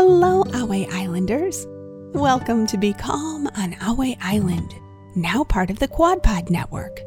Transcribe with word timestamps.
Hello, 0.00 0.44
Ahway 0.44 0.88
Islanders. 0.92 1.66
Welcome 2.14 2.68
to 2.68 2.78
Be 2.78 2.92
Calm 2.92 3.48
on 3.56 3.72
Ahway 3.80 4.16
Island, 4.20 4.72
now 5.16 5.42
part 5.42 5.70
of 5.70 5.80
the 5.80 5.88
QuadPod 5.88 6.50
Network. 6.50 7.00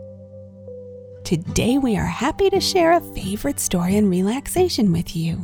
Today, 1.24 1.78
we 1.78 1.96
are 1.96 2.06
happy 2.06 2.50
to 2.50 2.60
share 2.60 2.92
a 2.92 3.14
favorite 3.16 3.62
story 3.62 3.96
and 3.96 4.10
relaxation 4.10 4.92
with 4.92 5.16
you. 5.16 5.38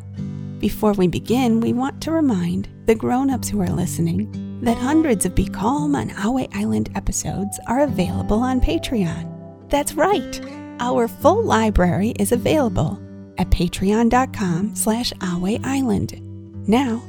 Before 0.59 0.91
we 0.91 1.07
begin, 1.07 1.61
we 1.61 1.71
want 1.71 2.01
to 2.01 2.11
remind 2.11 2.67
the 2.85 2.95
grown 2.95 3.29
ups 3.29 3.47
who 3.47 3.61
are 3.61 3.69
listening 3.69 4.59
that 4.61 4.77
hundreds 4.77 5.25
of 5.25 5.33
Be 5.33 5.47
Calm 5.47 5.95
on 5.95 6.09
Ahway 6.09 6.53
Island 6.53 6.89
episodes 6.95 7.61
are 7.67 7.79
available 7.79 8.39
on 8.39 8.59
Patreon. 8.59 9.69
That's 9.69 9.93
right, 9.93 10.41
our 10.81 11.07
full 11.07 11.45
library 11.45 12.09
is 12.19 12.33
available 12.33 12.99
at 13.37 13.49
patreon.com 13.51 14.75
slash 14.75 15.13
Island. 15.21 16.21
Now, 16.67 17.01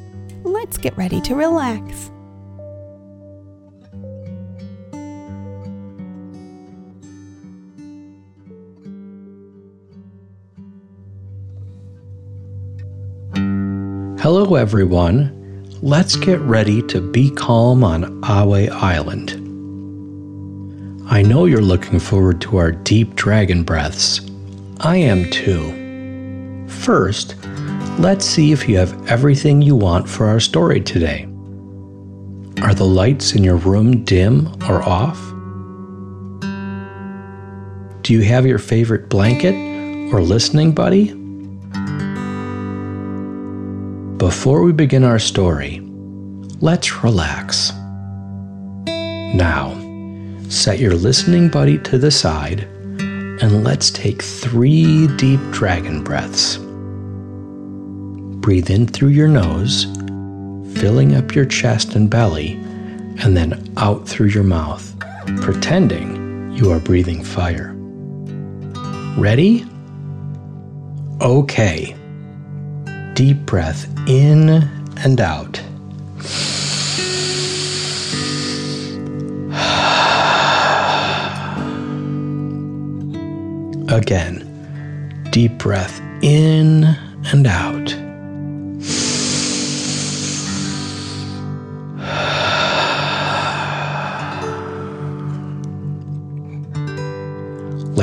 let's 0.45 0.79
get 0.79 0.97
ready 0.97 1.21
to 1.23 1.35
relax. 1.35 2.11
Hello, 14.21 14.57
everyone. 14.57 15.35
Let's 15.81 16.17
get 16.17 16.41
ready 16.41 16.83
to 16.89 17.01
be 17.01 17.31
calm 17.31 17.85
on 17.85 18.21
Ahway 18.23 18.69
Island. 18.69 19.31
I 21.11 21.23
know 21.23 21.47
you're 21.47 21.63
looking 21.63 21.99
forward 21.99 22.41
to 22.43 22.59
our 22.59 22.73
deep 22.73 23.15
dragon 23.15 23.63
breaths. 23.63 24.21
I 24.81 24.97
am 24.97 25.31
too. 25.31 26.67
First, 26.69 27.37
let's 27.99 28.25
see 28.25 28.53
if 28.53 28.69
you 28.69 28.79
have 28.79 29.09
everything 29.09 29.61
you 29.61 29.75
want 29.75 30.09
for 30.09 30.27
our 30.27 30.39
story 30.39 30.81
today. 30.81 31.25
Are 32.63 32.75
the 32.75 32.85
lights 32.87 33.35
in 33.35 33.43
your 33.43 33.57
room 33.57 34.05
dim 34.05 34.49
or 34.69 34.83
off? 34.83 35.19
Do 38.03 38.13
you 38.13 38.23
have 38.23 38.47
your 38.47 38.59
favorite 38.59 39.09
blanket 39.09 39.55
or 40.13 40.23
listening 40.23 40.73
buddy? 40.73 41.13
Before 44.17 44.63
we 44.63 44.73
begin 44.73 45.05
our 45.05 45.19
story, 45.19 45.81
let's 46.61 47.03
relax. 47.03 47.73
Now, 48.87 49.77
set 50.49 50.79
your 50.79 50.95
listening 50.95 51.49
buddy 51.49 51.79
to 51.79 51.99
the 51.99 52.11
side 52.11 52.61
and 53.01 53.65
let's 53.65 53.91
take 53.91 54.23
three 54.23 55.07
deep 55.17 55.41
dragon 55.51 56.03
breaths. 56.03 56.59
Breathe 58.49 58.71
in 58.71 58.87
through 58.87 59.11
your 59.11 59.29
nose, 59.29 59.85
filling 60.81 61.15
up 61.15 61.35
your 61.35 61.45
chest 61.45 61.95
and 61.95 62.09
belly, 62.09 62.53
and 63.23 63.37
then 63.37 63.71
out 63.77 64.09
through 64.09 64.29
your 64.29 64.43
mouth, 64.43 64.99
pretending 65.43 66.53
you 66.53 66.73
are 66.73 66.81
breathing 66.81 67.23
fire. 67.23 67.75
Ready? 69.19 69.67
Okay. 71.21 71.95
Deep 73.13 73.37
breath 73.45 73.87
in 74.09 74.49
and 74.97 75.21
out. 75.21 75.61
Again, 83.95 85.29
deep 85.33 85.59
breath 85.59 86.01
in 86.23 86.85
and 87.31 87.47
out. 87.47 87.98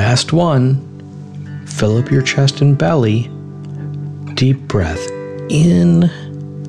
Last 0.08 0.32
one. 0.32 1.66
Fill 1.66 1.98
up 1.98 2.12
your 2.12 2.22
chest 2.22 2.60
and 2.60 2.78
belly. 2.78 3.28
Deep 4.34 4.56
breath 4.68 5.10
in 5.50 6.04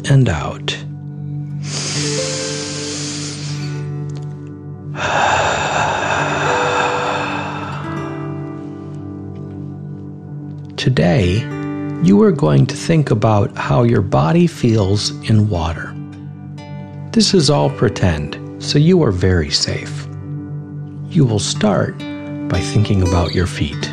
and 0.09 0.27
out. 0.27 0.69
Today, 10.77 11.41
you 12.01 12.23
are 12.23 12.31
going 12.31 12.65
to 12.65 12.75
think 12.75 13.11
about 13.11 13.55
how 13.55 13.83
your 13.83 14.01
body 14.01 14.47
feels 14.47 15.11
in 15.29 15.47
water. 15.47 15.93
This 17.11 17.35
is 17.35 17.51
all 17.51 17.69
pretend, 17.69 18.63
so 18.63 18.79
you 18.79 19.03
are 19.03 19.11
very 19.11 19.51
safe. 19.51 20.07
You 21.11 21.23
will 21.23 21.37
start 21.37 22.01
by 22.49 22.59
thinking 22.59 23.07
about 23.07 23.33
your 23.33 23.47
feet. 23.47 23.83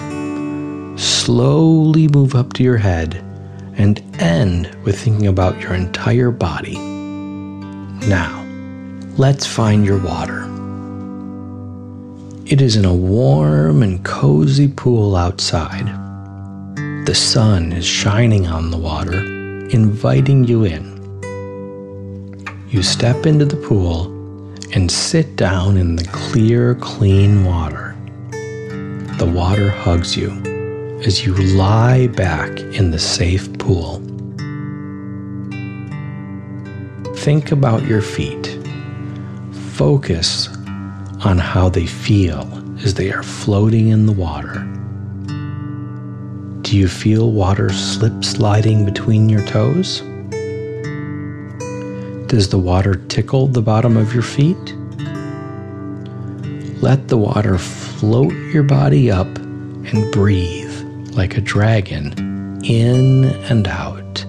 Slowly 0.98 2.08
move 2.08 2.34
up 2.34 2.52
to 2.54 2.62
your 2.62 2.76
head 2.76 3.22
and 3.76 4.00
end 4.20 4.74
with 4.84 4.98
thinking 4.98 5.26
about 5.26 5.60
your 5.60 5.74
entire 5.74 6.30
body. 6.30 6.78
Now, 8.06 8.44
let's 9.16 9.46
find 9.46 9.84
your 9.84 9.98
water. 9.98 10.42
It 12.46 12.60
is 12.60 12.76
in 12.76 12.84
a 12.84 12.94
warm 12.94 13.82
and 13.82 14.04
cozy 14.04 14.68
pool 14.68 15.16
outside. 15.16 15.86
The 17.06 17.14
sun 17.14 17.72
is 17.72 17.84
shining 17.84 18.46
on 18.46 18.70
the 18.70 18.76
water, 18.76 19.18
inviting 19.70 20.44
you 20.44 20.64
in. 20.64 20.92
You 22.68 22.82
step 22.82 23.26
into 23.26 23.44
the 23.44 23.56
pool 23.56 24.06
and 24.74 24.90
sit 24.90 25.36
down 25.36 25.76
in 25.76 25.96
the 25.96 26.04
clear, 26.04 26.74
clean 26.74 27.44
water. 27.44 27.83
The 29.18 29.30
water 29.32 29.70
hugs 29.70 30.16
you 30.16 30.30
as 31.04 31.24
you 31.24 31.34
lie 31.34 32.08
back 32.08 32.50
in 32.58 32.90
the 32.90 32.98
safe 32.98 33.56
pool. 33.58 34.00
Think 37.18 37.52
about 37.52 37.84
your 37.84 38.02
feet. 38.02 38.58
Focus 39.74 40.48
on 41.24 41.38
how 41.38 41.68
they 41.68 41.86
feel 41.86 42.42
as 42.84 42.94
they 42.94 43.12
are 43.12 43.22
floating 43.22 43.88
in 43.88 44.06
the 44.06 44.12
water. 44.12 44.60
Do 46.62 46.76
you 46.76 46.88
feel 46.88 47.30
water 47.30 47.72
slip 47.72 48.24
sliding 48.24 48.84
between 48.84 49.28
your 49.28 49.46
toes? 49.46 50.00
Does 52.26 52.48
the 52.48 52.58
water 52.58 52.96
tickle 53.08 53.46
the 53.46 53.62
bottom 53.62 53.96
of 53.96 54.12
your 54.12 54.24
feet? 54.24 54.74
Let 56.82 57.06
the 57.06 57.16
water 57.16 57.58
float 58.04 58.34
your 58.52 58.62
body 58.62 59.10
up 59.10 59.34
and 59.38 60.12
breathe 60.12 60.78
like 61.12 61.38
a 61.38 61.40
dragon 61.40 62.12
in 62.62 63.24
and 63.48 63.66
out. 63.66 64.26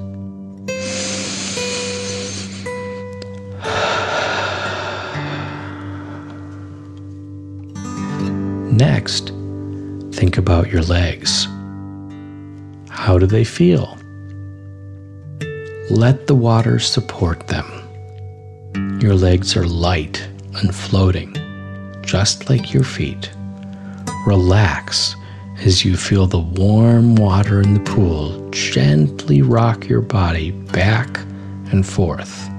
Next, 8.72 9.34
think 10.14 10.38
about 10.38 10.70
your 10.72 10.84
legs. 10.84 11.46
How 12.90 13.18
do 13.18 13.26
they 13.26 13.44
feel? 13.44 13.98
Let 15.92 16.28
the 16.28 16.36
water 16.50 16.80
support 16.80 17.48
them. 17.48 17.68
Your 19.02 19.16
legs 19.16 19.58
are 19.58 19.68
light 19.68 20.26
and 20.62 20.74
floating, 20.74 21.36
just 22.04 22.50
like 22.50 22.74
your 22.74 22.86
feet. 22.86 23.35
Relax 24.26 25.16
as 25.64 25.86
you 25.86 25.96
feel 25.96 26.26
the 26.26 26.40
warm 26.40 27.16
water 27.16 27.62
in 27.62 27.76
the 27.76 27.80
pool 27.80 28.50
gently 28.50 29.42
rock 29.42 29.88
your 29.88 30.02
body 30.02 30.52
back 30.52 31.18
and 31.72 31.86
forth, 31.86 32.50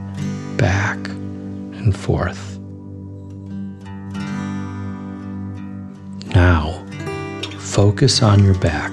back 0.56 0.96
and 1.08 1.96
forth. 1.96 2.58
Now, 6.34 6.84
focus 7.58 8.22
on 8.22 8.44
your 8.44 8.58
back. 8.58 8.92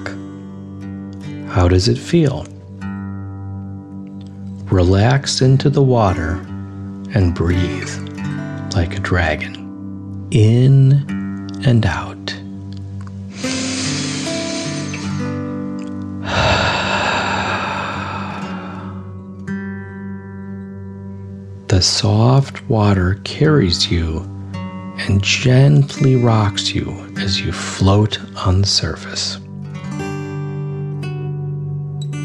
How 1.48 1.68
does 1.68 1.88
it 1.88 1.98
feel? 1.98 2.44
Relax 4.70 5.40
into 5.40 5.70
the 5.70 5.82
water 5.82 6.32
and 7.14 7.34
breathe 7.34 7.90
like 8.74 8.96
a 8.96 9.00
dragon, 9.00 10.26
in 10.32 11.06
and 11.64 11.86
out. 11.86 12.13
Soft 21.84 22.66
water 22.68 23.20
carries 23.24 23.90
you 23.90 24.20
and 24.96 25.22
gently 25.22 26.16
rocks 26.16 26.74
you 26.74 26.90
as 27.18 27.40
you 27.40 27.52
float 27.52 28.18
on 28.36 28.62
the 28.62 28.66
surface. 28.66 29.38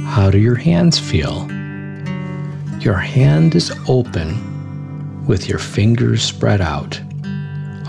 How 0.07 0.31
do 0.31 0.37
your 0.37 0.55
hands 0.55 0.97
feel? 0.97 1.45
Your 2.79 2.95
hand 2.95 3.53
is 3.53 3.77
open 3.89 5.25
with 5.27 5.49
your 5.49 5.59
fingers 5.59 6.23
spread 6.23 6.61
out, 6.61 6.99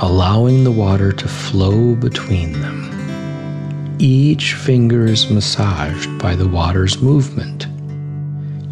allowing 0.02 0.64
the 0.64 0.72
water 0.72 1.12
to 1.12 1.28
flow 1.28 1.94
between 1.94 2.52
them. 2.60 3.96
Each 4.00 4.54
finger 4.54 5.04
is 5.04 5.30
massaged 5.30 6.18
by 6.18 6.34
the 6.34 6.48
water's 6.48 7.00
movement. 7.00 7.68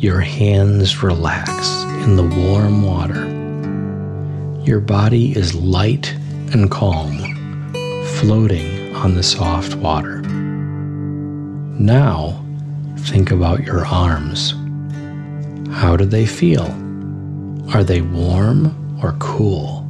Your 0.02 0.20
hands 0.20 1.02
relax 1.02 1.77
in 2.02 2.16
the 2.16 2.22
warm 2.24 2.82
water. 2.82 3.26
Your 4.64 4.80
body 4.80 5.36
is 5.36 5.54
light 5.54 6.12
and 6.52 6.70
calm, 6.70 7.16
floating 8.18 8.94
on 8.94 9.14
the 9.14 9.22
soft 9.22 9.74
water. 9.76 10.22
Now, 11.80 12.44
think 12.98 13.30
about 13.30 13.64
your 13.64 13.86
arms. 13.86 14.54
How 15.72 15.96
do 15.96 16.04
they 16.04 16.26
feel? 16.26 16.66
Are 17.74 17.84
they 17.84 18.00
warm 18.00 19.00
or 19.02 19.12
cool? 19.18 19.86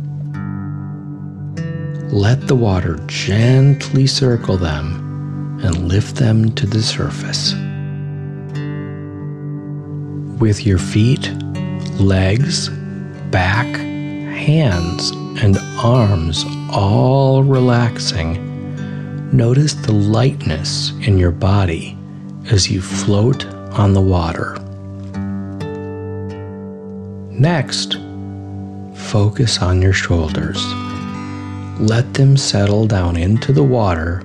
Let 2.11 2.47
the 2.49 2.57
water 2.57 2.99
gently 3.07 4.07
circle 4.07 4.57
them 4.57 5.61
and 5.63 5.89
lift 5.89 6.17
them 6.17 6.53
to 6.55 6.67
the 6.67 6.83
surface. 6.83 7.53
With 10.41 10.65
your 10.65 10.79
feet, 10.79 11.33
legs, 12.00 12.69
back, 13.31 13.67
hands, 13.67 15.11
and 15.43 15.59
arms 15.79 16.45
all 16.71 17.43
relaxing, 17.43 19.37
notice 19.37 19.75
the 19.75 19.93
lightness 19.93 20.91
in 21.06 21.19
your 21.19 21.31
body 21.31 21.97
as 22.50 22.71
you 22.71 22.81
float 22.81 23.47
on 23.73 23.93
the 23.93 24.00
water. 24.00 24.56
Next, 27.31 27.99
focus 28.95 29.62
on 29.62 29.81
your 29.81 29.93
shoulders. 29.93 30.65
Let 31.81 32.15
them 32.15 32.37
settle 32.37 32.87
down 32.87 33.17
into 33.17 33.53
the 33.53 33.62
water 33.62 34.23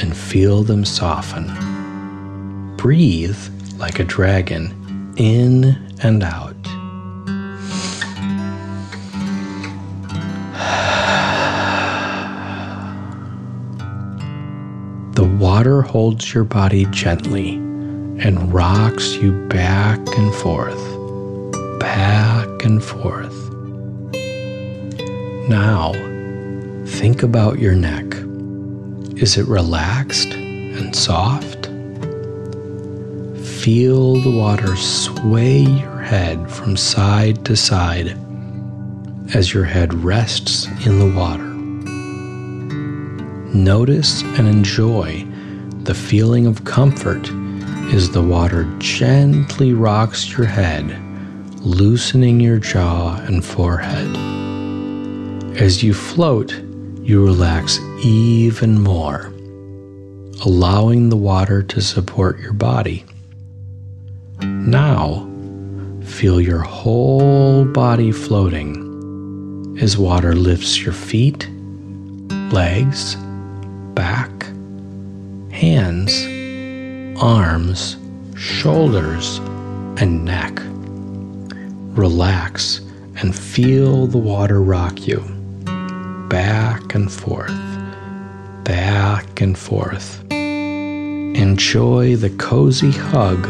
and 0.00 0.16
feel 0.16 0.62
them 0.62 0.84
soften. 0.84 1.46
Breathe 2.76 3.38
like 3.78 3.98
a 3.98 4.04
dragon 4.04 5.14
in 5.16 5.76
and 6.02 6.22
out. 6.22 6.56
Water 15.54 15.82
holds 15.82 16.34
your 16.34 16.42
body 16.42 16.84
gently 16.86 17.50
and 18.24 18.52
rocks 18.52 19.14
you 19.14 19.30
back 19.46 20.00
and 20.18 20.34
forth, 20.34 20.82
back 21.78 22.64
and 22.64 22.82
forth. 22.82 23.38
Now, 25.48 25.92
think 26.98 27.22
about 27.22 27.60
your 27.60 27.76
neck. 27.76 28.16
Is 29.22 29.36
it 29.38 29.46
relaxed 29.46 30.32
and 30.32 30.92
soft? 30.96 31.66
Feel 33.62 34.14
the 34.22 34.36
water 34.36 34.74
sway 34.74 35.60
your 35.60 36.00
head 36.00 36.50
from 36.50 36.76
side 36.76 37.44
to 37.44 37.54
side 37.54 38.18
as 39.36 39.54
your 39.54 39.66
head 39.66 39.94
rests 39.94 40.66
in 40.84 40.98
the 40.98 41.16
water. 41.16 41.54
Notice 43.56 44.22
and 44.36 44.48
enjoy 44.48 45.23
the 45.84 45.94
feeling 45.94 46.46
of 46.46 46.64
comfort 46.64 47.28
as 47.92 48.10
the 48.10 48.22
water 48.22 48.64
gently 48.78 49.74
rocks 49.74 50.32
your 50.36 50.46
head, 50.46 50.98
loosening 51.60 52.40
your 52.40 52.58
jaw 52.58 53.16
and 53.24 53.44
forehead. 53.44 54.16
As 55.56 55.82
you 55.82 55.92
float, 55.92 56.52
you 57.02 57.24
relax 57.24 57.78
even 58.02 58.80
more, 58.80 59.26
allowing 60.44 61.10
the 61.10 61.16
water 61.16 61.62
to 61.62 61.80
support 61.82 62.38
your 62.38 62.54
body. 62.54 63.04
Now, 64.40 65.28
feel 66.02 66.40
your 66.40 66.60
whole 66.60 67.64
body 67.66 68.10
floating 68.10 69.76
as 69.80 69.98
water 69.98 70.34
lifts 70.34 70.80
your 70.80 70.94
feet, 70.94 71.48
legs, 72.50 73.16
back, 73.94 74.30
hands, 75.54 76.26
arms, 77.22 77.96
shoulders, 78.36 79.38
and 80.00 80.24
neck. 80.24 80.58
Relax 81.96 82.80
and 83.22 83.34
feel 83.34 84.08
the 84.08 84.18
water 84.18 84.60
rock 84.60 85.06
you 85.06 85.20
back 86.28 86.96
and 86.96 87.12
forth, 87.12 87.54
back 88.64 89.40
and 89.40 89.56
forth. 89.56 90.24
Enjoy 90.32 92.16
the 92.16 92.30
cozy 92.30 92.90
hug 92.90 93.46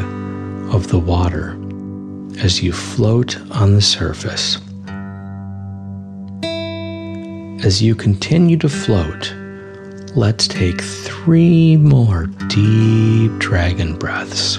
of 0.74 0.88
the 0.88 0.98
water 0.98 1.58
as 2.40 2.62
you 2.62 2.72
float 2.72 3.40
on 3.50 3.72
the 3.72 3.80
surface. 3.80 4.58
As 7.64 7.80
you 7.80 7.94
continue 7.94 8.58
to 8.58 8.68
float, 8.68 9.34
let's 10.16 10.46
take 10.46 10.80
three 10.80 11.76
more 11.76 12.26
deep 12.48 13.32
dragon 13.38 13.96
breaths. 13.96 14.58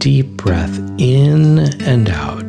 Deep 0.00 0.26
breath 0.36 0.76
in 0.98 1.60
and 1.80 2.10
out. 2.10 2.42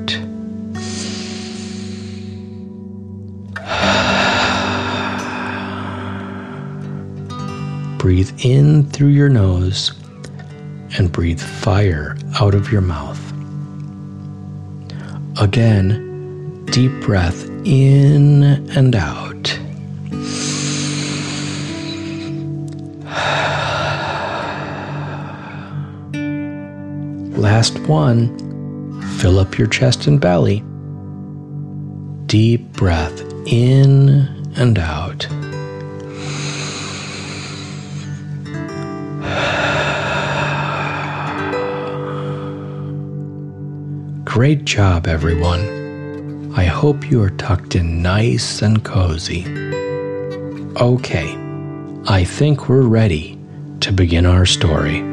breathe 8.00 8.32
in 8.44 8.90
through 8.90 9.10
your 9.10 9.30
nose 9.30 9.92
and 10.98 11.12
breathe 11.12 11.40
fire 11.40 12.18
out 12.40 12.56
of 12.56 12.72
your 12.72 12.82
mouth. 12.82 13.20
Again, 15.40 16.66
deep 16.66 16.92
breath 17.02 17.48
in 17.66 18.44
and 18.76 18.96
out. 18.96 19.33
Last 27.44 27.78
one, 27.90 29.02
fill 29.20 29.38
up 29.38 29.58
your 29.58 29.68
chest 29.68 30.08
and 30.08 30.18
belly. 30.18 30.64
Deep 32.26 32.72
breath 32.72 33.22
in 33.46 34.10
and 34.56 34.80
out. 34.80 35.28
Great 44.24 44.64
job, 44.64 45.08
everyone. 45.08 46.54
I 46.56 46.64
hope 46.64 47.12
you 47.12 47.22
are 47.22 47.30
tucked 47.32 47.76
in 47.76 48.02
nice 48.02 48.62
and 48.62 48.86
cozy. 48.86 49.44
Okay, 50.78 51.38
I 52.08 52.24
think 52.24 52.70
we're 52.70 52.84
ready 52.84 53.38
to 53.82 53.92
begin 53.92 54.26
our 54.26 54.46
story. 54.46 55.13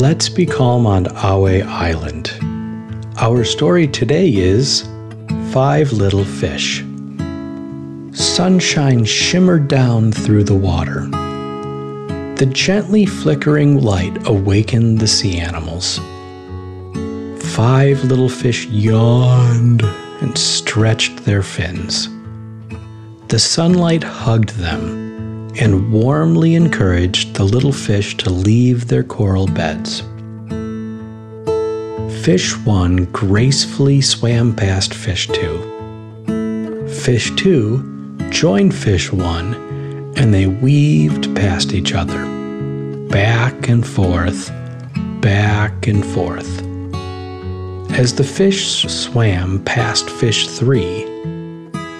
Let's 0.00 0.28
be 0.28 0.46
calm 0.46 0.86
on 0.86 1.06
Ahway 1.06 1.60
Island. 1.66 2.30
Our 3.18 3.42
story 3.42 3.88
today 3.88 4.32
is 4.32 4.88
Five 5.50 5.90
Little 5.90 6.24
Fish. 6.24 6.84
Sunshine 8.12 9.04
shimmered 9.04 9.66
down 9.66 10.12
through 10.12 10.44
the 10.44 10.54
water. 10.54 11.08
The 12.36 12.48
gently 12.52 13.06
flickering 13.06 13.82
light 13.82 14.16
awakened 14.28 15.00
the 15.00 15.08
sea 15.08 15.40
animals. 15.40 15.98
Five 17.56 18.04
little 18.04 18.28
fish 18.28 18.66
yawned 18.66 19.82
and 19.82 20.38
stretched 20.38 21.24
their 21.24 21.42
fins. 21.42 22.08
The 23.26 23.40
sunlight 23.40 24.04
hugged 24.04 24.50
them 24.50 25.07
and 25.60 25.92
warmly 25.92 26.54
encouraged 26.54 27.34
the 27.34 27.44
little 27.44 27.72
fish 27.72 28.16
to 28.18 28.30
leave 28.30 28.88
their 28.88 29.02
coral 29.02 29.46
beds. 29.46 30.02
Fish 32.24 32.56
1 32.58 33.06
gracefully 33.06 34.00
swam 34.00 34.54
past 34.54 34.94
Fish 34.94 35.28
2. 35.28 36.88
Fish 36.88 37.30
2 37.36 38.18
joined 38.30 38.74
Fish 38.74 39.12
1 39.12 39.68
and 40.18 40.34
they 40.34 40.46
weaved 40.46 41.34
past 41.36 41.72
each 41.72 41.94
other, 41.94 42.24
back 43.08 43.68
and 43.68 43.86
forth, 43.86 44.50
back 45.20 45.86
and 45.86 46.04
forth. 46.04 46.62
As 47.92 48.14
the 48.14 48.24
fish 48.24 48.82
swam 48.86 49.62
past 49.64 50.10
fish 50.10 50.48
three, 50.48 51.06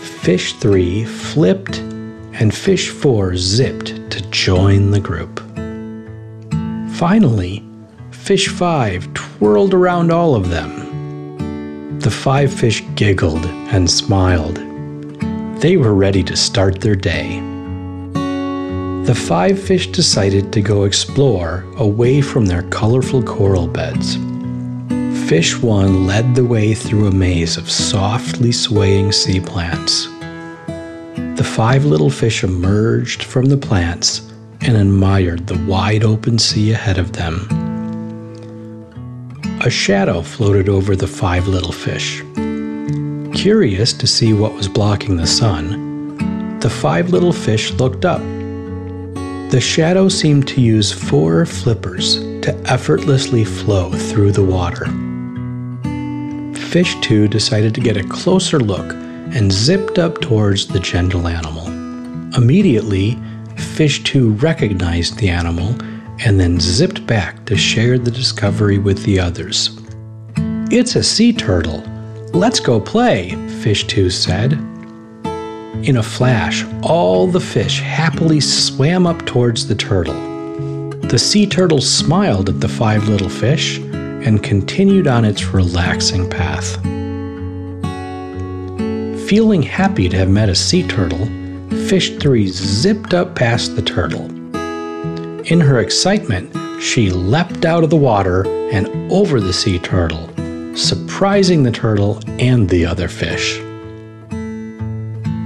fish 0.00 0.52
three 0.54 1.04
flipped 1.04 1.82
and 2.40 2.54
fish 2.54 2.90
four 2.90 3.36
zipped 3.36 4.10
to 4.10 4.20
join 4.30 4.90
the 4.90 5.00
group. 5.00 5.40
Finally, 6.96 7.64
Fish 8.28 8.48
5 8.48 9.14
twirled 9.14 9.72
around 9.72 10.12
all 10.12 10.34
of 10.34 10.50
them. 10.50 11.98
The 11.98 12.10
five 12.10 12.52
fish 12.52 12.84
giggled 12.94 13.46
and 13.72 13.90
smiled. 13.90 14.56
They 15.62 15.78
were 15.78 15.94
ready 15.94 16.22
to 16.24 16.36
start 16.36 16.82
their 16.82 16.94
day. 16.94 17.40
The 18.12 19.14
five 19.16 19.58
fish 19.58 19.86
decided 19.86 20.52
to 20.52 20.60
go 20.60 20.84
explore 20.84 21.64
away 21.78 22.20
from 22.20 22.44
their 22.44 22.64
colorful 22.64 23.22
coral 23.22 23.66
beds. 23.66 24.16
Fish 25.26 25.56
1 25.56 26.06
led 26.06 26.34
the 26.34 26.44
way 26.44 26.74
through 26.74 27.06
a 27.06 27.10
maze 27.10 27.56
of 27.56 27.70
softly 27.70 28.52
swaying 28.52 29.12
sea 29.12 29.40
plants. 29.40 30.06
The 31.38 31.44
five 31.44 31.84
little 31.84 32.10
fish 32.10 32.42
emerged 32.42 33.22
from 33.22 33.44
the 33.44 33.56
plants 33.56 34.28
and 34.60 34.76
admired 34.76 35.46
the 35.46 35.56
wide 35.66 36.02
open 36.02 36.36
sea 36.36 36.72
ahead 36.72 36.98
of 36.98 37.12
them. 37.12 37.46
A 39.60 39.70
shadow 39.70 40.22
floated 40.22 40.68
over 40.68 40.96
the 40.96 41.06
five 41.06 41.46
little 41.46 41.70
fish. 41.70 42.24
Curious 43.40 43.92
to 43.92 44.06
see 44.08 44.32
what 44.32 44.54
was 44.54 44.66
blocking 44.66 45.16
the 45.16 45.28
sun, 45.28 46.58
the 46.58 46.70
five 46.70 47.10
little 47.10 47.32
fish 47.32 47.70
looked 47.74 48.04
up. 48.04 48.20
The 49.52 49.60
shadow 49.62 50.08
seemed 50.08 50.48
to 50.48 50.60
use 50.60 50.90
four 50.90 51.46
flippers 51.46 52.16
to 52.42 52.60
effortlessly 52.66 53.44
flow 53.44 53.92
through 53.92 54.32
the 54.32 54.44
water. 54.44 54.86
Fish 56.72 56.96
2 57.02 57.28
decided 57.28 57.76
to 57.76 57.80
get 57.80 57.96
a 57.96 58.02
closer 58.02 58.58
look 58.58 58.92
and 59.34 59.52
zipped 59.52 59.98
up 59.98 60.20
towards 60.20 60.66
the 60.66 60.80
gentle 60.80 61.26
animal. 61.26 61.66
Immediately, 62.36 63.18
Fish 63.56 64.02
2 64.04 64.32
recognized 64.32 65.18
the 65.18 65.28
animal 65.28 65.74
and 66.20 66.38
then 66.38 66.60
zipped 66.60 67.06
back 67.06 67.44
to 67.46 67.56
share 67.56 67.98
the 67.98 68.10
discovery 68.10 68.78
with 68.78 69.02
the 69.04 69.20
others. 69.20 69.78
It's 70.70 70.96
a 70.96 71.02
sea 71.02 71.32
turtle. 71.32 71.82
Let's 72.32 72.60
go 72.60 72.80
play, 72.80 73.30
Fish 73.62 73.86
2 73.86 74.10
said. 74.10 74.52
In 75.84 75.96
a 75.96 76.02
flash, 76.02 76.64
all 76.82 77.26
the 77.26 77.40
fish 77.40 77.80
happily 77.80 78.40
swam 78.40 79.06
up 79.06 79.24
towards 79.26 79.68
the 79.68 79.76
turtle. 79.76 80.28
The 81.08 81.18
sea 81.18 81.46
turtle 81.46 81.80
smiled 81.80 82.48
at 82.48 82.60
the 82.60 82.68
five 82.68 83.08
little 83.08 83.28
fish 83.28 83.78
and 83.78 84.42
continued 84.42 85.06
on 85.06 85.24
its 85.24 85.46
relaxing 85.46 86.28
path. 86.28 86.76
Feeling 89.28 89.62
happy 89.62 90.08
to 90.08 90.16
have 90.16 90.30
met 90.30 90.48
a 90.48 90.54
sea 90.54 90.82
turtle, 90.88 91.26
Fish 91.86 92.16
3 92.16 92.48
zipped 92.48 93.12
up 93.12 93.34
past 93.34 93.76
the 93.76 93.82
turtle. 93.82 94.24
In 95.52 95.60
her 95.60 95.80
excitement, 95.80 96.50
she 96.82 97.10
leapt 97.10 97.66
out 97.66 97.84
of 97.84 97.90
the 97.90 97.96
water 97.96 98.46
and 98.72 98.88
over 99.12 99.38
the 99.38 99.52
sea 99.52 99.78
turtle, 99.80 100.30
surprising 100.74 101.62
the 101.62 101.70
turtle 101.70 102.22
and 102.38 102.70
the 102.70 102.86
other 102.86 103.06
fish. 103.06 103.58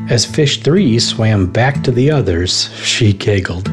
As 0.08 0.24
Fish 0.24 0.62
3 0.62 1.00
swam 1.00 1.50
back 1.50 1.82
to 1.82 1.90
the 1.90 2.08
others, 2.08 2.72
she 2.76 3.12
giggled. 3.12 3.68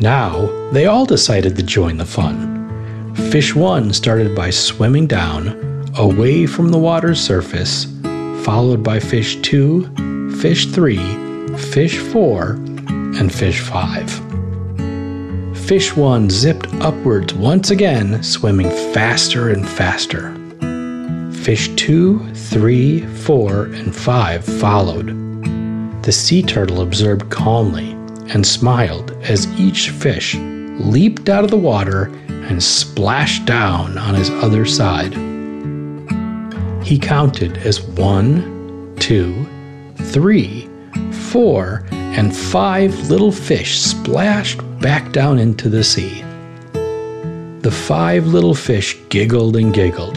Now, 0.00 0.70
they 0.70 0.86
all 0.86 1.06
decided 1.06 1.56
to 1.56 1.64
join 1.64 1.96
the 1.96 2.06
fun. 2.06 3.16
Fish 3.32 3.52
1 3.52 3.92
started 3.92 4.36
by 4.36 4.50
swimming 4.50 5.08
down, 5.08 5.90
away 5.98 6.46
from 6.46 6.68
the 6.68 6.78
water's 6.78 7.20
surface, 7.20 7.88
followed 8.44 8.82
by 8.82 9.00
Fish 9.00 9.40
2 9.40 10.30
fish 10.44 10.66
3, 10.66 10.98
fish 11.56 11.96
4, 11.96 12.50
and 13.16 13.32
fish 13.32 13.60
5. 13.60 15.56
Fish 15.56 15.96
1 15.96 16.28
zipped 16.28 16.66
upwards 16.74 17.32
once 17.32 17.70
again, 17.70 18.22
swimming 18.22 18.68
faster 18.92 19.48
and 19.48 19.66
faster. 19.66 20.34
Fish 21.32 21.70
2, 21.76 22.34
3, 22.34 23.06
4, 23.06 23.64
and 23.64 23.96
5 23.96 24.44
followed. 24.44 26.02
The 26.02 26.12
sea 26.12 26.42
turtle 26.42 26.82
observed 26.82 27.30
calmly 27.30 27.92
and 28.28 28.46
smiled 28.46 29.12
as 29.22 29.48
each 29.58 29.88
fish 29.88 30.34
leaped 30.34 31.30
out 31.30 31.44
of 31.44 31.50
the 31.50 31.56
water 31.56 32.12
and 32.28 32.62
splashed 32.62 33.46
down 33.46 33.96
on 33.96 34.14
his 34.14 34.28
other 34.28 34.66
side. 34.66 35.33
He 36.84 36.98
counted 36.98 37.56
as 37.56 37.80
one, 37.80 38.94
two, 39.00 39.46
three, 39.96 40.68
four, 41.30 41.86
and 41.90 42.36
five 42.36 43.08
little 43.08 43.32
fish 43.32 43.80
splashed 43.80 44.60
back 44.80 45.10
down 45.10 45.38
into 45.38 45.70
the 45.70 45.82
sea. 45.82 46.22
The 47.62 47.72
five 47.72 48.26
little 48.26 48.54
fish 48.54 48.98
giggled 49.08 49.56
and 49.56 49.72
giggled. 49.72 50.16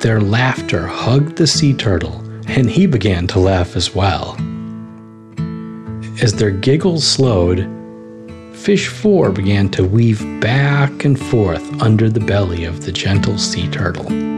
Their 0.00 0.20
laughter 0.20 0.86
hugged 0.86 1.36
the 1.36 1.46
sea 1.46 1.72
turtle, 1.72 2.20
and 2.46 2.68
he 2.68 2.86
began 2.86 3.26
to 3.28 3.40
laugh 3.40 3.74
as 3.74 3.94
well. 3.94 4.36
As 6.22 6.34
their 6.34 6.50
giggles 6.50 7.06
slowed, 7.06 7.66
Fish 8.52 8.88
4 8.88 9.30
began 9.30 9.70
to 9.70 9.82
weave 9.82 10.20
back 10.42 11.06
and 11.06 11.18
forth 11.18 11.80
under 11.80 12.10
the 12.10 12.20
belly 12.20 12.64
of 12.64 12.84
the 12.84 12.92
gentle 12.92 13.38
sea 13.38 13.66
turtle. 13.68 14.29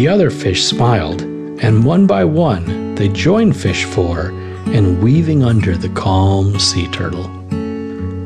The 0.00 0.08
other 0.08 0.30
fish 0.30 0.64
smiled, 0.64 1.20
and 1.60 1.84
one 1.84 2.06
by 2.06 2.24
one 2.24 2.94
they 2.94 3.10
joined 3.10 3.54
Fish 3.54 3.84
4 3.84 4.30
in 4.72 4.98
weaving 5.02 5.44
under 5.44 5.76
the 5.76 5.90
calm 5.90 6.58
sea 6.58 6.88
turtle. 6.88 7.24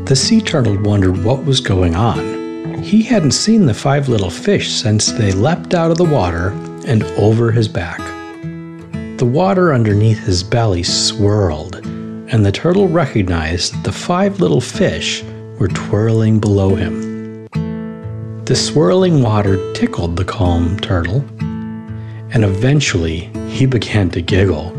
The 0.05 0.15
sea 0.15 0.41
turtle 0.41 0.81
wondered 0.81 1.25
what 1.25 1.45
was 1.45 1.59
going 1.59 1.97
on. 1.97 2.81
He 2.81 3.03
hadn't 3.03 3.33
seen 3.33 3.67
the 3.67 3.75
five 3.75 4.09
little 4.09 4.31
fish 4.31 4.71
since 4.71 5.11
they 5.11 5.33
leapt 5.33 5.75
out 5.75 5.91
of 5.91 5.99
the 5.99 6.05
water 6.05 6.51
and 6.87 7.03
over 7.19 7.51
his 7.51 7.67
back. 7.67 7.99
The 9.19 9.29
water 9.29 9.75
underneath 9.75 10.25
his 10.25 10.45
belly 10.45 10.85
swirled, 10.85 11.75
and 11.85 12.47
the 12.47 12.53
turtle 12.53 12.87
recognized 12.87 13.75
that 13.75 13.83
the 13.83 13.91
five 13.91 14.39
little 14.39 14.61
fish 14.61 15.25
were 15.59 15.67
twirling 15.67 16.39
below 16.39 16.77
him. 16.77 17.49
The 18.45 18.55
swirling 18.55 19.23
water 19.23 19.73
tickled 19.73 20.15
the 20.15 20.25
calm 20.25 20.79
turtle, 20.79 21.25
and 22.35 22.45
eventually 22.45 23.31
he 23.49 23.65
began 23.65 24.11
to 24.11 24.21
giggle. 24.21 24.71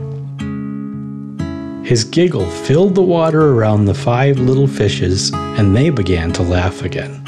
His 1.84 2.04
giggle 2.04 2.50
filled 2.50 2.96
the 2.96 3.02
water 3.02 3.54
around 3.54 3.86
the 3.86 3.94
five 3.94 4.38
little 4.38 4.68
fishes, 4.68 5.32
and 5.34 5.76
they 5.76 5.90
began 5.90 6.34
to 6.34 6.44
laugh 6.44 6.84
again. 6.84 7.22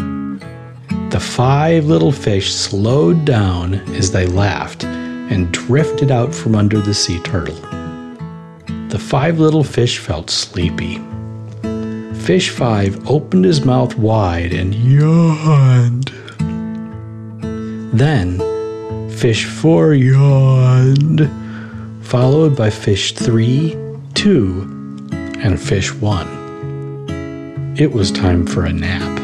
The 1.11 1.19
five 1.19 1.85
little 1.85 2.11
fish 2.11 2.53
slowed 2.53 3.23
down 3.23 3.75
as 3.95 4.11
they 4.11 4.25
laughed 4.25 4.83
and 4.83 5.51
drifted 5.53 6.11
out 6.11 6.35
from 6.35 6.55
under 6.55 6.81
the 6.81 6.93
sea 6.93 7.19
turtle. 7.21 7.55
The 8.89 8.99
five 8.99 9.39
little 9.39 9.63
fish 9.63 9.99
felt 9.99 10.29
sleepy. 10.29 11.01
Fish 12.25 12.49
5 12.49 13.09
opened 13.09 13.45
his 13.45 13.63
mouth 13.63 13.95
wide 13.97 14.51
and 14.51 14.75
yawned. 14.75 16.11
Then 17.93 18.46
Fish 19.17 19.45
4 19.45 19.95
yawned, 19.95 21.29
followed 22.05 22.55
by 22.55 22.69
fish 22.69 23.13
3, 23.13 23.75
2, 24.13 25.09
and 25.39 25.59
fish 25.59 25.91
1. 25.91 27.75
It 27.79 27.91
was 27.91 28.11
time 28.11 28.45
for 28.45 28.65
a 28.65 28.71
nap. 28.71 29.17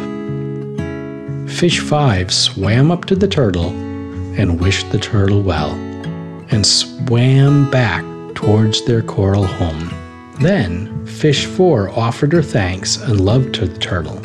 Fish 1.48 1.80
5 1.80 2.34
swam 2.34 2.90
up 2.90 3.06
to 3.06 3.16
the 3.16 3.28
turtle 3.28 3.70
and 4.36 4.60
wished 4.60 4.92
the 4.92 4.98
turtle 4.98 5.44
well, 5.44 5.74
and 6.50 6.66
swam 6.66 7.70
back 7.70 8.04
towards 8.34 8.84
their 8.86 9.04
coral 9.04 9.46
home. 9.46 9.94
Then 10.42 11.06
Fish 11.06 11.46
4 11.46 11.90
offered 11.92 12.34
her 12.34 12.42
thanks 12.42 12.98
and 12.98 13.22
love 13.22 13.52
to 13.52 13.68
the 13.68 13.78
turtle. 13.78 14.20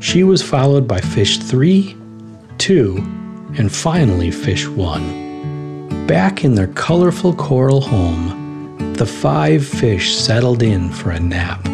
She 0.00 0.22
was 0.22 0.42
followed 0.42 0.86
by 0.86 1.00
Fish 1.00 1.38
3, 1.38 1.96
2, 2.58 3.25
and 3.58 3.72
finally 3.72 4.30
fish 4.30 4.66
one. 4.66 6.06
Back 6.06 6.44
in 6.44 6.54
their 6.54 6.68
colorful 6.68 7.34
coral 7.34 7.80
home, 7.80 8.94
the 8.94 9.06
five 9.06 9.66
fish 9.66 10.14
settled 10.14 10.62
in 10.62 10.90
for 10.90 11.10
a 11.10 11.20
nap. 11.20 11.66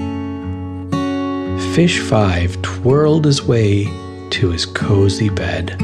Fish 1.74 2.00
5 2.00 2.60
twirled 2.60 3.24
his 3.24 3.42
way 3.44 3.84
to 4.28 4.50
his 4.50 4.66
cozy 4.66 5.30
bed. 5.30 5.78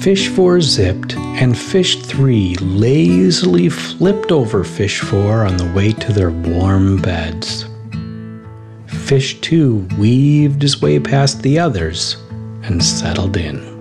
Fish 0.00 0.28
4 0.28 0.62
zipped, 0.62 1.14
and 1.14 1.58
Fish 1.58 2.00
3 2.00 2.54
lazily 2.56 3.68
flipped 3.68 4.32
over 4.32 4.64
Fish 4.64 5.00
4 5.00 5.44
on 5.44 5.58
the 5.58 5.70
way 5.74 5.92
to 5.92 6.10
their 6.10 6.30
warm 6.30 7.02
beds. 7.02 7.66
Fish 8.86 9.38
2 9.42 9.88
weaved 9.98 10.62
his 10.62 10.80
way 10.80 10.98
past 10.98 11.42
the 11.42 11.58
others 11.58 12.16
and 12.62 12.82
settled 12.82 13.36
in. 13.36 13.73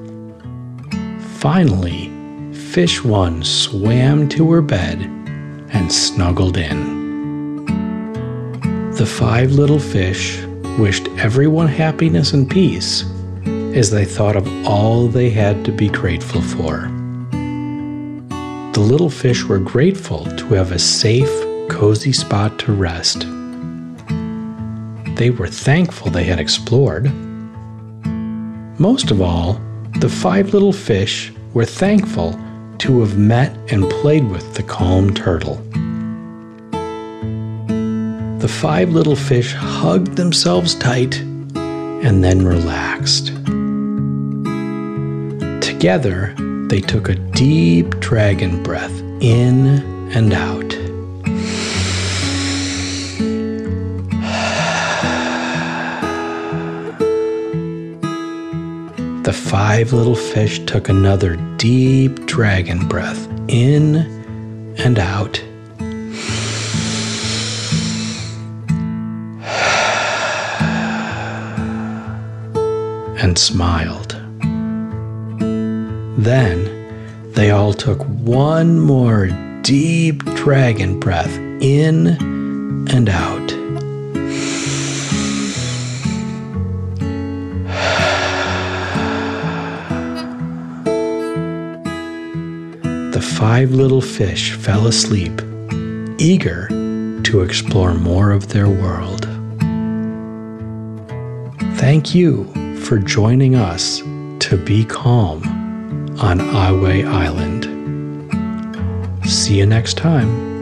Finally, 1.43 2.09
Fish 2.53 3.03
One 3.03 3.43
swam 3.43 4.29
to 4.29 4.49
her 4.53 4.61
bed 4.61 5.01
and 5.73 5.91
snuggled 5.91 6.55
in. 6.55 7.65
The 8.93 9.05
five 9.05 9.51
little 9.51 9.77
fish 9.77 10.41
wished 10.79 11.09
everyone 11.17 11.67
happiness 11.67 12.31
and 12.31 12.49
peace 12.49 13.03
as 13.75 13.91
they 13.91 14.05
thought 14.05 14.37
of 14.37 14.47
all 14.65 15.09
they 15.09 15.29
had 15.29 15.65
to 15.65 15.73
be 15.73 15.89
grateful 15.89 16.41
for. 16.41 16.89
The 18.71 18.79
little 18.79 19.09
fish 19.09 19.43
were 19.43 19.59
grateful 19.59 20.23
to 20.23 20.45
have 20.53 20.71
a 20.71 20.79
safe, 20.79 21.29
cozy 21.67 22.13
spot 22.13 22.57
to 22.59 22.71
rest. 22.71 23.27
They 25.17 25.29
were 25.29 25.47
thankful 25.47 26.09
they 26.09 26.23
had 26.23 26.39
explored. 26.39 27.11
Most 28.79 29.11
of 29.11 29.21
all, 29.21 29.59
the 30.03 30.09
five 30.09 30.53
little 30.53 30.73
fish 30.73 31.31
were 31.53 31.63
thankful 31.63 32.37
to 32.77 32.99
have 32.99 33.17
met 33.17 33.57
and 33.71 33.89
played 33.89 34.29
with 34.29 34.53
the 34.53 34.63
calm 34.63 35.13
turtle. 35.13 35.55
The 38.39 38.49
five 38.49 38.89
little 38.89 39.15
fish 39.15 39.53
hugged 39.53 40.17
themselves 40.17 40.75
tight 40.75 41.21
and 41.21 42.21
then 42.21 42.45
relaxed. 42.45 43.27
Together, 45.65 46.35
they 46.67 46.81
took 46.81 47.07
a 47.07 47.15
deep 47.15 47.97
dragon 48.01 48.61
breath 48.61 48.99
in 49.21 49.81
and 50.11 50.33
out. 50.33 50.82
The 59.33 59.39
five 59.39 59.93
little 59.93 60.15
fish 60.15 60.59
took 60.67 60.89
another 60.89 61.37
deep 61.57 62.27
dragon 62.27 62.87
breath 62.87 63.27
in 63.47 63.95
and 64.77 64.99
out. 64.99 65.39
And 73.23 73.39
smiled. 73.39 74.11
Then 76.21 77.31
they 77.33 77.49
all 77.49 77.73
took 77.73 78.03
one 78.03 78.79
more 78.79 79.29
deep 79.63 80.23
dragon 80.35 80.99
breath 80.99 81.35
in 81.59 82.17
and 82.91 83.09
out. 83.09 83.42
Five 93.53 93.69
little 93.69 94.01
fish 94.01 94.53
fell 94.53 94.87
asleep, 94.87 95.39
eager 96.17 96.67
to 97.21 97.41
explore 97.41 97.93
more 97.93 98.31
of 98.31 98.47
their 98.47 98.67
world. 98.67 99.25
Thank 101.77 102.15
you 102.15 102.45
for 102.77 102.97
joining 102.97 103.53
us 103.53 103.99
to 104.39 104.57
be 104.65 104.83
calm 104.83 105.43
on 106.19 106.39
Ahway 106.39 107.05
Island. 107.05 107.69
See 109.29 109.59
you 109.59 109.67
next 109.67 109.97
time. 109.97 110.52